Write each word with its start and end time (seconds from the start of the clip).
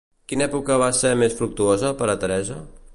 Quina 0.31 0.45
època 0.45 0.77
va 0.85 0.87
ser 1.01 1.11
més 1.25 1.37
fructuosa 1.41 1.95
per 2.01 2.13
a 2.15 2.17
Teresa? 2.25 2.61